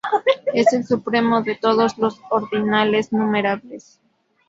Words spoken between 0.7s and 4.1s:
el supremo de todos los ordinales numerables.